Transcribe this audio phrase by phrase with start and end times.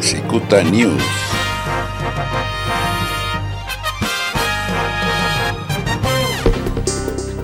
[0.00, 1.02] Cicuta News.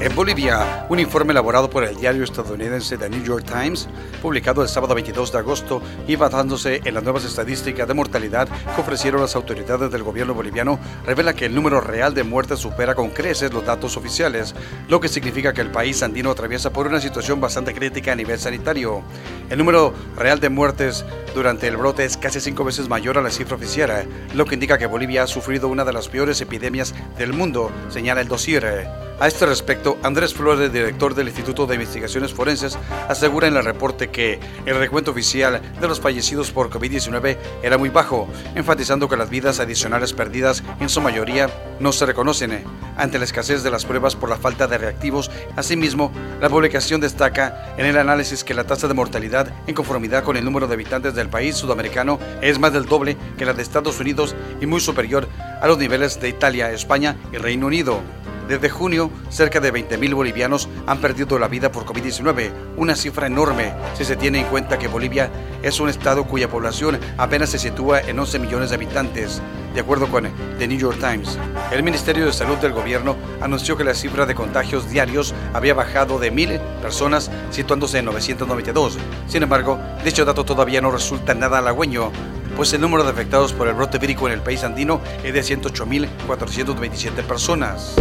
[0.04, 3.88] En Bolivia, un informe elaborado por el diario estadounidense The New York Times,
[4.20, 8.80] publicado el sábado 22 de agosto y basándose en las nuevas estadísticas de mortalidad que
[8.80, 13.10] ofrecieron las autoridades del gobierno boliviano, revela que el número real de muertes supera con
[13.10, 14.54] creces los datos oficiales,
[14.88, 18.38] lo que significa que el país andino atraviesa por una situación bastante crítica a nivel
[18.38, 19.02] sanitario.
[19.50, 21.04] El número real de muertes
[21.34, 24.78] durante el brote es casi cinco veces mayor a la cifra oficial, lo que indica
[24.78, 29.03] que Bolivia ha sufrido una de las peores epidemias del mundo, señala el dossier.
[29.20, 32.76] A este respecto, Andrés Flores, director del Instituto de Investigaciones Forenses,
[33.08, 37.90] asegura en el reporte que el recuento oficial de los fallecidos por COVID-19 era muy
[37.90, 42.64] bajo, enfatizando que las vidas adicionales perdidas en su mayoría no se reconocen
[42.96, 45.30] ante la escasez de las pruebas por la falta de reactivos.
[45.54, 46.10] Asimismo,
[46.40, 50.44] la publicación destaca en el análisis que la tasa de mortalidad en conformidad con el
[50.44, 54.34] número de habitantes del país sudamericano es más del doble que la de Estados Unidos
[54.60, 55.28] y muy superior
[55.60, 58.02] a los niveles de Italia, España y Reino Unido.
[58.48, 63.72] Desde junio, cerca de 20.000 bolivianos han perdido la vida por COVID-19, una cifra enorme
[63.94, 65.30] si se tiene en cuenta que Bolivia
[65.62, 69.40] es un estado cuya población apenas se sitúa en 11 millones de habitantes,
[69.72, 70.28] de acuerdo con
[70.58, 71.38] The New York Times.
[71.72, 76.18] El Ministerio de Salud del gobierno anunció que la cifra de contagios diarios había bajado
[76.18, 78.98] de 1.000 personas, situándose en 992.
[79.26, 82.12] Sin embargo, dicho dato todavía no resulta nada halagüeño,
[82.56, 85.40] pues el número de afectados por el brote vírico en el país andino es de
[85.40, 87.94] 108.427 personas.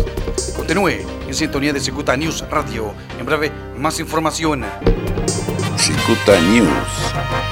[0.55, 2.93] Continúe en sintonía de Cicuta News Radio.
[3.19, 4.65] En breve, más información.
[5.77, 7.42] Cicuta News.